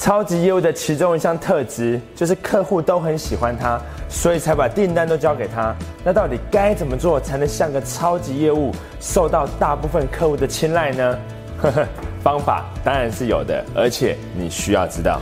[0.00, 5.74] 超级业务的其中一项特质就是客户都很喜欢他，所以才把订单都交给他。
[6.02, 11.18] 那到底该怎么做才能像个超级业务，受到大部分客户的青睐呢？
[11.58, 11.86] 呵呵，
[12.22, 15.20] 方法当然是有的，而且你需要知道。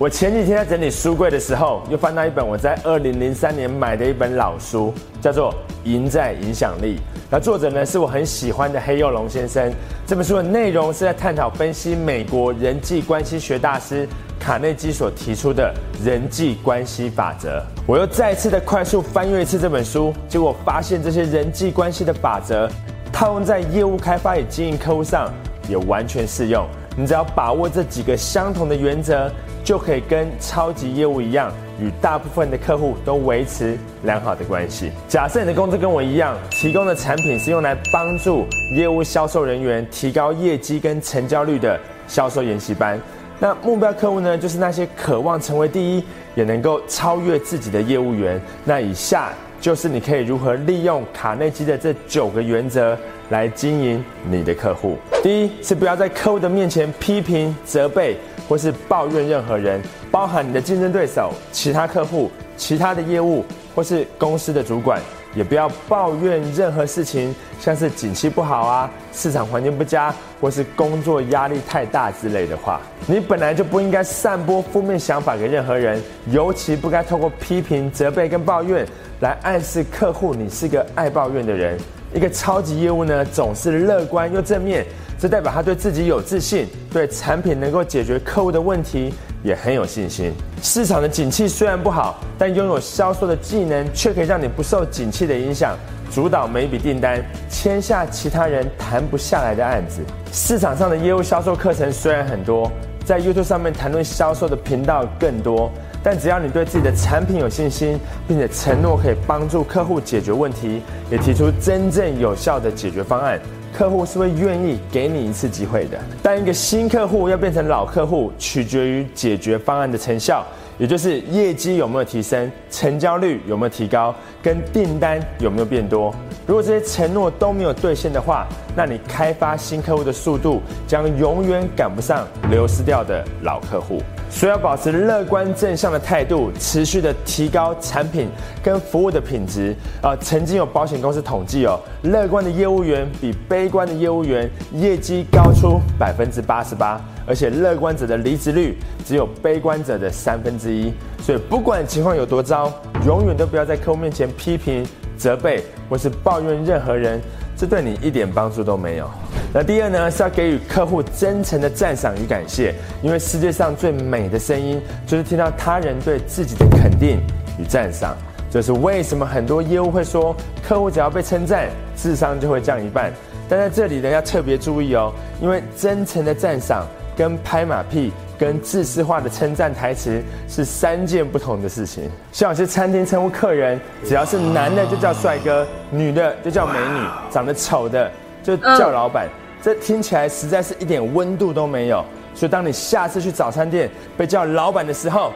[0.00, 5.52] 我前几天在整理书柜的时候，又翻到一本我在二零零三年买的一本老书，叫做
[5.84, 6.96] 《赢在影响力》。
[7.30, 9.70] 那作者呢是我很喜欢的黑幼龙先生。
[10.06, 14.08] 这本书的内容是在探讨分析美国人际关系学大师
[14.38, 15.70] 卡内基所提出的
[16.02, 17.62] 人际关系法则。
[17.86, 22.66] 我又再次的快速翻阅一次这本书，结果发现这些人际关系的法则
[23.12, 25.30] 套用在业务开发与经营客户上
[25.68, 26.66] 也完全适用。
[26.96, 29.30] 你只要把握这几个相同的原则。
[29.62, 34.90] 就可以跟超级业务一样，与大部分的客户都维持良好的关系。
[35.06, 42.98] 假设你的工作跟我一样，提供的产品是用来帮助业务销售人员提高业绩跟成交率的销售研习班。
[43.38, 46.04] 那目标客户呢，就是那些渴望成为第一，
[46.34, 48.40] 也能够超越自己的业务员。
[48.64, 49.30] 那以下
[49.60, 52.96] 就是你可以如何利用卡内基的这九个原则。
[53.30, 54.98] 来经营你的客户。
[55.22, 58.16] 第一是不要在客户的面前批评、责备
[58.48, 65.00] 或是抱怨任何人，包含你的竞争对手、其他客户、其他的业务或是公司的主管，
[65.34, 72.80] 也不要抱怨任何事情，像是景气不好啊、市场环境不佳或是工作压力太大之类的话。
[73.06, 78.86] 你本来就不应该散播负面想法给任何人，尤其不该透过批评、责备跟抱怨
[79.20, 81.78] 来暗示客户你是个爱抱怨的人。
[82.12, 84.84] 一个超级业务呢，总是乐观又正面，
[85.16, 90.32] 这代表他对自己有自信，对产品能够解决客户的问题也很有信心。
[90.62, 95.76] 市场的景气虽然不好，但拥有销售的技能却可以让你不受景气的影响，
[96.10, 100.02] 主导每一笔订单，签下其他人谈不下来的案子。
[100.32, 102.70] 市场上的业务销售课程虽然很多，
[103.04, 105.70] 在 YouTube 上面谈论销售的频道更多。
[106.02, 113.38] 但只要你对自己的产品有信心，并且承诺可以帮助客户解决问题，也提出真正有效的解决方案，
[113.72, 115.98] 客户是会愿意给你一次机会的。
[116.22, 120.46] 但一个新客户要变成老客户，取决于解决方案的成效，
[120.80, 126.10] 也就是业绩有没有提升，成交率有没有提高，跟订单有没有变多。
[126.46, 134.00] 如果这些承诺都没有兑现的话，那你开发新客户的速度将永远赶不上流失掉的老客户。
[134.30, 138.30] 所以要保持乐观正向的态度，持续的提高产品
[138.62, 139.76] 跟服务的品质。
[140.00, 146.98] 啊，曾经有保险公司统计哦，乐观的业务员比悲观的业务员业绩高出百分之八十八，
[147.30, 148.76] 而且乐观者的离职率
[149.06, 150.92] 只有悲观者的三分之一。
[151.22, 152.72] 所以不管情况有多糟，
[153.06, 154.84] 永远都不要在客户面前批评、
[155.16, 157.20] 责备或是抱怨任何人，
[157.56, 159.08] 这对你一点帮助都没有。
[159.54, 167.20] 那第二呢，是要给予客户真诚的赞赏与感谢，因为世界上最美的声音就是听到他人对自己的肯定
[167.60, 168.16] 与赞赏。
[168.50, 170.34] 这是为什么很多业务会说，
[170.66, 173.12] 客户只要被称赞，智商就会降一半。
[173.48, 176.84] 但在这里呢，要特别注意哦，因为真诚的赞赏
[177.20, 182.04] 跟拍马屁、跟自私化的称赞台词是三件不同的事情。
[182.32, 188.10] 像有些餐厅称呼客人，只要是男的就叫帅哥，女的就叫美女，长得丑的。
[188.42, 189.28] 就叫老板，
[189.60, 192.02] 这听起来实在是一点温度都没有。
[192.34, 195.30] 所以，当你下次去早餐店被叫老板的时候，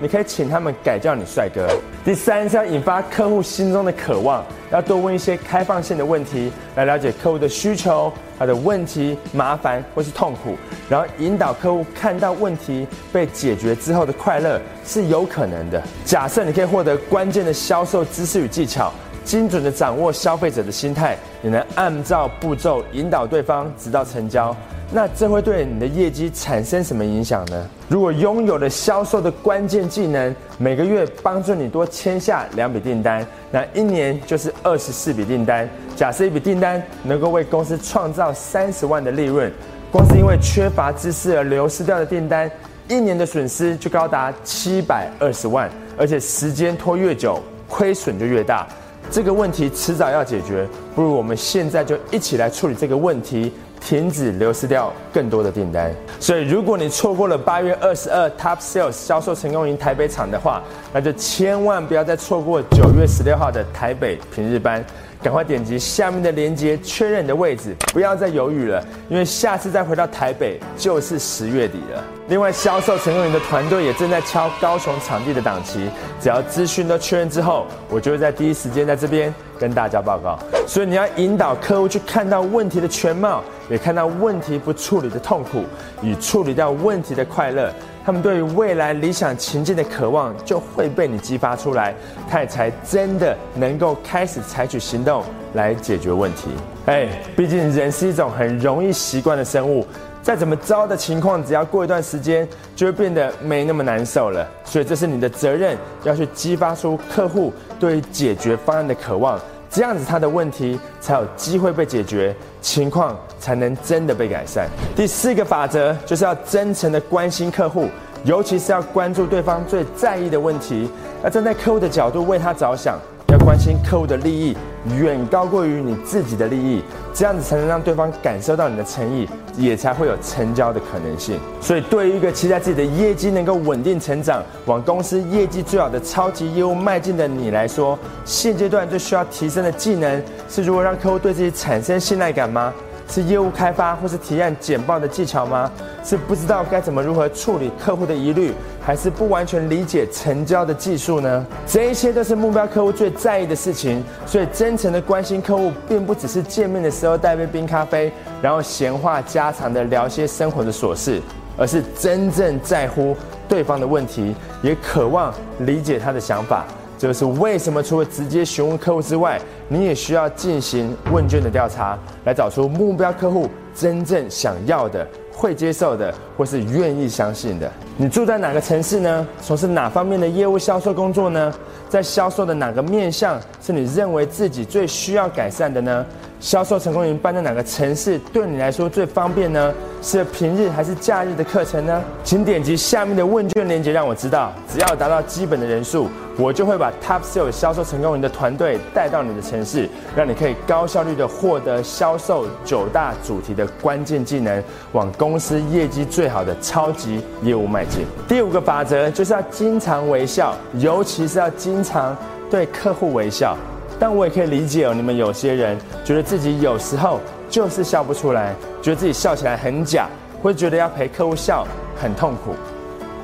[0.00, 1.66] 你可以请他们改叫你帅哥。
[2.04, 10.56] 第三是要引发客户心中的渴望，要多问一些开放性的问题，来了解客户的需求、他的问题、麻烦或是痛苦，
[10.88, 15.82] 然后引导客户看到问题被解决之后的快乐是有可能的。
[16.04, 18.92] 假设你可以获得关键的销售知识与技巧。
[19.24, 24.54] 精准的掌握消费者的心态，也能按照步骤引导对方直到成交。
[24.94, 27.66] 那这会对你的业绩产生什么影响呢？
[27.88, 35.66] 如果拥有了销售的关键技能，每个月帮助你多签下两笔订单，那一年就是二十四笔订单。
[35.96, 39.50] 假设一笔订单能够为公司创造三十万的利润，
[39.90, 42.50] 光是因为缺乏知识而流失掉的订单，
[42.86, 48.68] 一年的损失就高达七百二十万，而且时间拖越久，亏损就越大。
[49.10, 53.52] 这个问题迟早要解决，不如我们现在就一起来处理这个问题，
[53.84, 55.92] 停止流失掉更多的订单。
[56.20, 60.62] 所以，如果你错过了八月二十二 Top Sales 销售成功营台北场的话，
[60.92, 64.84] 那就千万不要再错过九月十六号的台北平日班。
[65.22, 72.02] 赶快点击下面的链接确认你的位置，不要再犹豫了，因为下次再回到台北就是十月底了。
[72.26, 75.88] 另外，销售成功营的团队也正在敲高雄场地的档期，
[76.20, 79.32] 只要资讯都确认之后，我就会在第一时间在这边。
[79.62, 80.36] 跟大家报告。
[80.66, 85.62] 所以你要引导客户去看到问题的全貌，也看到问题不处理的痛苦，
[86.02, 87.72] 与处理掉问题的快乐。
[88.04, 91.94] 他们对于未来理想情境的渴望就会被你激发出来，
[92.28, 95.22] 他也才真的能够开始采取行动
[95.54, 96.50] 来解决问题。
[96.86, 99.86] 哎，毕竟人是一种很容易习惯的生物，
[100.20, 104.44] 再怎么糟的情况，只要过一段时间，就会变得没那么难受了。
[104.64, 109.38] 所以这是你的责任，要去激发出客户对于解决方案的渴望，
[109.72, 114.68] 这样子他的问题才有机会被解决，情况才能真的被改善。
[114.94, 117.88] 第四个法则就是要真诚的关心客户，
[118.22, 120.90] 尤其是要关注对方最在意的问题，
[121.24, 122.98] 要站在客户的角度为他着想。
[123.28, 124.54] 要关心客户的利益
[124.94, 126.82] 远高过于你自己的利益，
[127.14, 129.26] 这样子才能让对方感受到你的诚意，
[129.56, 131.38] 也才会有成交的可能性。
[131.60, 142.72] 所以，对于一个期待自己的业绩能够稳定成长，往公司业绩最好的超级业务迈进的你来说，现阶段最需要提升的技能是如何让客户对自己产生信赖感吗？
[143.12, 145.70] 是业务开发或是提案简报的技巧吗？
[146.02, 151.46] 是不知道该怎么如何处理客户的疑虑，还是不完全理解成交的技术呢？
[151.66, 154.02] 这一切都是目标客户最在意的事情。
[154.24, 158.10] 所以，真诚的关心客户，并不只是见面的时候带杯冰咖啡，
[158.40, 161.20] 然后闲话家常的聊些生活的琐事，
[161.58, 163.14] 而是真正在乎
[163.46, 166.64] 对方的问题，也渴望理解他的想法。
[167.02, 167.82] 这是为什么？
[167.82, 177.68] 除了直接询问客户之外，你也需要进行问卷的调查，来找出目标客户真正想要的、会接受的，或是愿意相信的。
[177.96, 179.26] 你住在哪个城市呢？
[179.42, 181.52] 从事哪方面的业务销售工作呢？
[181.88, 186.06] 在销售的哪个面向是你认为自己最需要改善的呢？
[186.42, 189.72] 销售成功营办在哪个城市对你来说最方便呢？
[190.02, 192.02] 是平日还是假日的课程呢？
[192.24, 194.52] 请点击下面的问卷链接，让我知道。
[194.68, 204.60] 只要达到基本的人数，我就会把 Top Sale 销售成功营的团队带到你的城市，让你可以高效率的获得销售九大主题的关键技能，
[204.90, 208.04] 往公司业绩最好的超级业务迈进。
[208.26, 212.16] 第五个法则就是要经常微笑，尤其是要经常
[212.50, 213.56] 对客户微笑。
[214.02, 218.52] 但我也可以理解哦，你们有些人觉得自己有时候就是笑不出来，
[218.82, 220.08] 觉得自己笑起来很假，
[220.42, 221.64] 会觉得要陪客户笑
[221.96, 222.52] 很痛苦。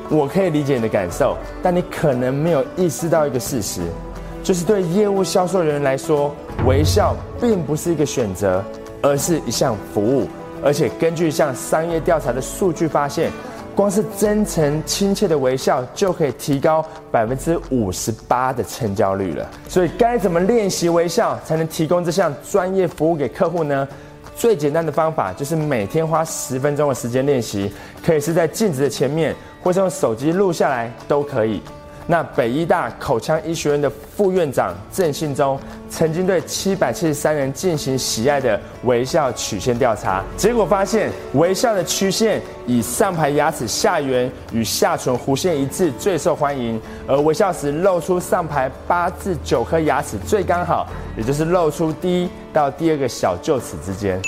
[0.08, 3.80] 我可以理解你的感受，但你可能没有意识到一个事实，
[4.44, 6.32] 就是对业务销售人员来说，
[6.64, 8.62] 微笑并不是一个选择，
[9.02, 10.28] 而是一项服务。
[10.62, 13.32] 而且根据一项商业调查的数据发现。
[13.78, 19.48] 光是真诚亲切的微笑就可以提高百分之五十八的成交率了。
[19.68, 23.86] 所以该怎么练习微笑才能提供这项专业服务给客户呢？
[24.34, 27.72] 最简单的方法就是每天花十分钟的时间练习，
[28.04, 29.32] 可以是在镜子的前面，
[29.62, 31.62] 或是用手机录下来都可以。
[32.10, 35.60] 那北医大口腔医学院的副院长郑信忠
[35.90, 54.18] 曾经对七百七十三人进行喜爱的微笑曲线调查，结果发现微笑的曲线以上排牙齿下缘与下唇弧线一致最受欢迎，而微笑时露出上排八至九颗牙齿最刚好，也就是露出第一到第二个小臼齿之间。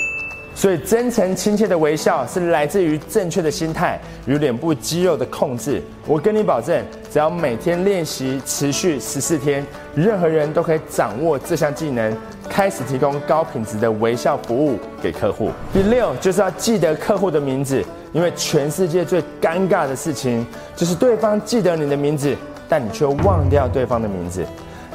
[0.53, 5.81] 所以，真诚亲切的微笑是来自于正确的心态与脸部肌肉的控制。
[6.07, 9.65] 我跟你保证，只要每天练习，持续十四天，
[9.95, 12.15] 任何人都可以掌握这项技能，
[12.49, 15.51] 开始提供高品质的微笑服务给客户。
[15.73, 17.83] 第六，就是要记得客户的名字，
[18.13, 20.45] 因为全世界最尴尬的事情
[20.77, 22.37] 就是对方记得你的名字，
[22.69, 24.45] 但你却忘掉对方的名字。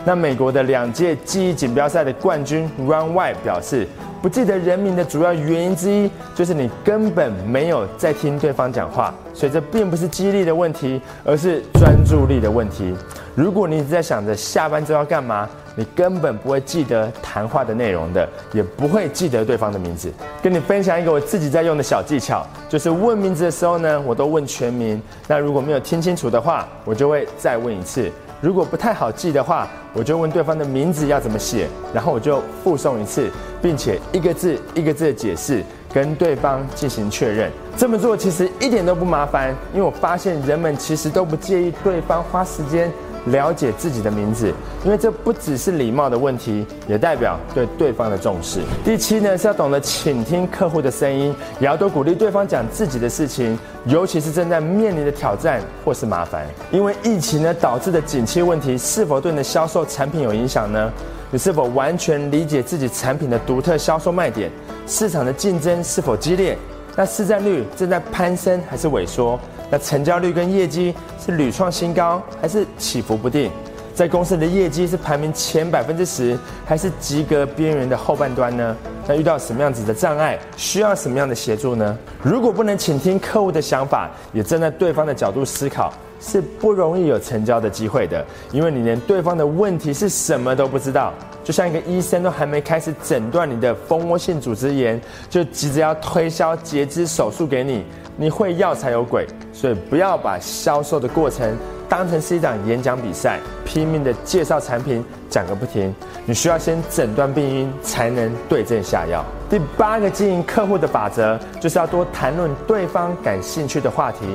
[0.04, 3.88] 那美国的两届记忆锦标赛的冠军 Run White 表示。
[4.26, 12.92] 不记得人名的主要原因之一，就是你根本没有在听对方讲话，所以这并不是记忆力的问题，而是专注力的问题。
[13.36, 20.12] 如果你一直在想着下班之后要干嘛，你根本不会记得谈话的内容的，也不会记得对方的名字。
[20.42, 25.00] 跟你分享一个我自己在用的小技巧，就是问名字的时候呢，我都问全名。
[25.28, 28.12] 那如果没有听清楚的话，我就会再问一次。
[28.46, 33.28] 如果不太好记的话，我就问对方的名字要怎么写，然后我就附送一次，
[33.60, 37.52] 并且一个字一个字的解释，跟对方进行确认。
[37.76, 42.92] 这么做其实一点都不麻烦，因为我发现人们其实都不介意对方花时间。
[43.26, 44.54] 了解自己的名字，
[44.84, 48.60] 因为这不只是礼貌的问题，也代表对对方的重视。
[48.84, 56.46] 第七呢，是要懂得倾听客户的声音，也要多鼓励对方讲自己的事情，尤其是正在面临的挑战或是麻烦。
[56.72, 60.92] 因为疫情呢导致的景气问题，是否对你的销售产品有影响呢？
[61.32, 64.52] 你是否完全理解自己产品的独特销售卖点？
[64.88, 66.56] 市场的竞争是否激烈？
[66.96, 69.38] 那市占率正在攀升还是萎缩？
[69.70, 70.94] 那成交率跟业绩
[71.24, 73.52] 是屡创新高还是起伏不定？
[73.94, 78.76] 在公司的业绩是排名前百分之十，还是及格边缘的后半端呢？
[79.08, 81.98] 那遇到什么样子的障碍，需要什么样的协助呢？
[82.22, 88.26] 如果不能倾听客户的想法，也站在对方的角度思考，是不容易有成交的机会的。
[88.52, 97.86] 因为你连对方的问题是什么都不知道，就像一个医生都还没开始诊断你的蜂窝性组织炎，就急着要推销截肢手术给你，
[98.18, 99.26] 你会要才有鬼。
[99.52, 101.56] 所以不要把销售的过程。
[101.88, 105.94] 当成是一场演讲比赛，拼命的介绍产品，讲个不停。
[106.26, 109.24] 你需要先诊断病因，才能对症下药。
[109.48, 114.26] 第八个经营客户的法则，就是要多谈论对方感兴趣的话题。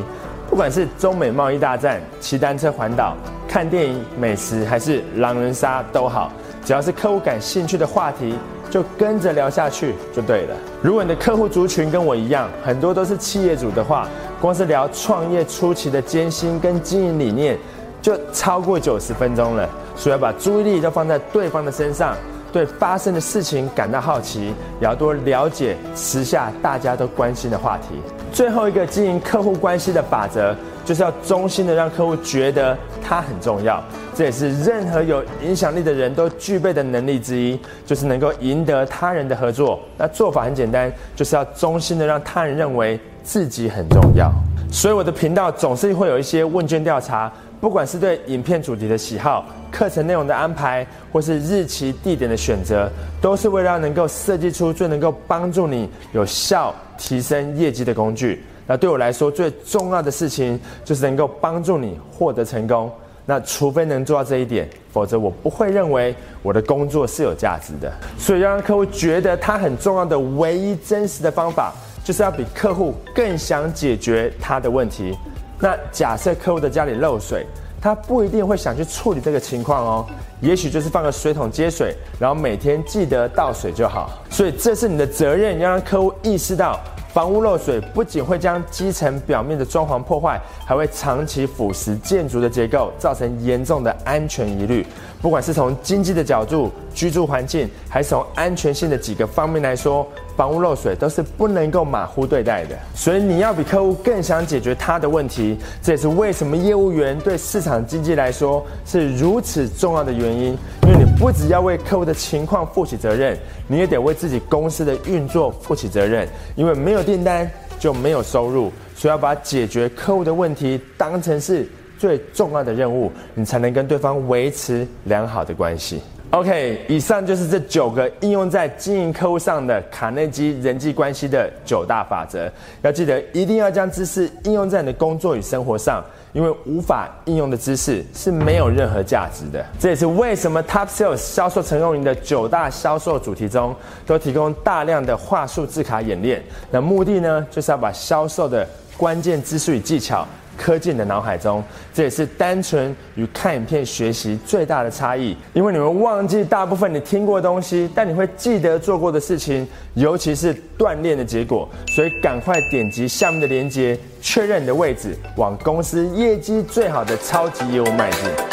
[0.49, 3.17] 不管是中美贸易大战、骑单车环岛、
[3.49, 6.31] 看电影、美食，还是狼人杀都好，
[6.65, 8.37] 只要是客户感兴趣的话题。
[8.71, 10.57] 就跟着聊下去就对了。
[10.81, 14.09] 如果你的客户族群跟我一样，很多都是企业主的话，
[14.41, 17.59] 光是聊创业初期的艰辛跟经营理念，
[18.01, 19.69] 就超过九十分钟了。
[19.97, 22.17] 所以要把注意力都放在对方的身上，
[22.53, 28.01] 对发生的事情感到好奇，也要多了解时下大家都关心的话题。
[28.33, 33.83] 最后一个经营客户关系的法则，就是要衷心的让客户觉得他很重要。
[34.21, 39.81] 这也是任何有影响力的人都具备的能力之一，就是能够赢得他人的合作。
[39.97, 44.31] 那做法很简单，就是要衷心的让他人认为自己很重要。
[44.71, 58.45] 所以我的频道总是会有一些问卷调查，不管是对影片主题的喜好、课程内容的安排，或是日期、地点的选择，都是为了能够设计出最能够帮助你有效提升业绩的工具。
[58.67, 62.93] 那对我来说，最重要的事情就是能够帮助你获得成功。
[63.27, 67.93] 那除非能做到这一点，否则我不会认为我的工作是有价值的。
[68.19, 71.73] 所以要让客户觉得他很重要的唯一真实的方法，
[72.03, 75.17] 就是要比客户更想解决他的问题。
[75.61, 77.47] 那假设客户的家里漏水，
[77.81, 80.07] 他不一定会想去处理这个情况哦，
[80.41, 84.11] 也许就是放个水桶接水，然后每天记得倒水就好。
[84.29, 86.81] 所以这是你的责任，要让客户意识到。
[87.13, 94.87] 房屋漏水不仅会将基层表面的装潢破坏，还会长期腐蚀建筑的结构，造成严重的安全疑虑。
[95.21, 100.07] 不管是从经济的角度、居住环境，还是从安全性的几个方面来说，
[100.41, 102.75] 房屋漏水都是不能够马虎对待的。
[102.95, 110.57] 所以你要比客户更想解决他的问题，这也是为什么业务员对市场经济来说是如此重要的原因。
[110.85, 116.27] 因为你不只要为客户的情况负起责任，你也得为自己公司的运作负起责任。
[116.57, 117.47] 因为没有订单
[117.79, 121.69] 就没有收入，所以要把解决客户的问题当成是。
[121.99, 126.01] 最重要的任务，你才能跟对方维持良好的关系。
[126.31, 132.49] OK，以上就是这九个应用在经营客户上的卡内基人际关系的九大法则。
[132.83, 139.65] 要记得，一定要将知识应用在你的工作与生活上，因为无法应用的知识是没有任何价值的。
[139.77, 143.75] 这也是为什么 Top Sales 销售成功营的九大销售主题中，
[144.07, 146.41] 都提供大量的话术字卡演练。
[146.71, 148.65] 那目的呢，就是要把销售的
[148.97, 150.25] 关键知识与技巧。
[150.61, 151.65] 刻进你的脑海中，
[151.95, 155.35] 这也是单纯与看影片学习最大的差异。
[155.55, 161.67] 因为你会忘记大部分你听过的东西，但你会记得做过的事情，尤其是锻炼的结果。
[161.97, 168.50] 所以赶快点击下面的链接，确认你的位置，往公司业绩最好的超级业务迈进。